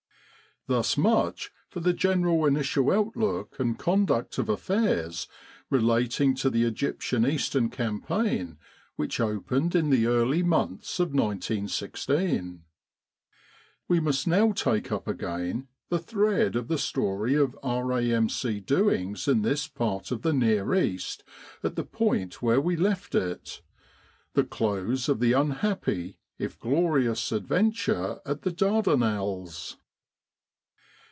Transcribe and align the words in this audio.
Thus 0.67 0.95
much 0.95 1.49
for 1.69 1.79
the 1.79 1.91
general 1.91 2.45
initial 2.45 2.91
outlook 2.91 3.55
and 3.59 3.79
con 3.79 4.05
duct 4.05 4.37
of 4.37 4.47
affairs 4.47 5.27
relating 5.71 6.35
to 6.35 6.51
the 6.51 6.65
Egyptian 6.65 7.25
Eastern 7.25 7.67
Campaign 7.71 8.59
which 8.95 9.19
opened 9.19 9.73
in 9.73 9.89
the 9.89 10.05
early 10.05 10.43
months 10.43 10.99
of 10.99 11.15
1916. 11.15 12.61
We 13.87 13.99
must 13.99 14.27
now 14.27 14.51
take 14.51 14.91
up 14.91 15.07
again 15.07 15.67
the 15.89 15.97
thread 15.97 16.55
of 16.55 16.67
the 16.67 16.77
story 16.77 17.33
of 17.33 17.57
R.A.M.C. 17.63 18.59
doings 18.59 19.27
in 19.27 19.41
this 19.41 19.67
part 19.67 20.11
of 20.11 20.21
the 20.21 20.31
Near 20.33 20.75
East 20.75 21.23
at 21.63 21.75
the 21.75 21.83
point 21.83 22.43
where 22.43 22.61
we 22.61 22.75
left 22.75 23.13
itthe 23.13 23.61
close 24.51 25.09
87 25.09 25.09
With 25.09 25.09
the 25.09 25.09
R.A.M.C. 25.09 25.09
in 25.09 25.09
Egypt 25.09 25.09
of 25.09 25.19
the 25.19 25.33
unhappy, 25.33 26.17
if 26.37 26.59
glorious, 26.59 27.31
adventure 27.31 28.19
at 28.27 28.43
the 28.43 28.51
Dar 28.51 28.83
danelles. 28.83 29.77